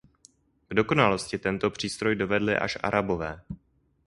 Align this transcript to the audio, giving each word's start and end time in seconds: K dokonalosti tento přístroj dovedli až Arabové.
K 0.69 0.73
dokonalosti 0.73 1.37
tento 1.37 1.69
přístroj 1.69 2.15
dovedli 2.15 2.57
až 2.57 2.77
Arabové. 2.83 3.41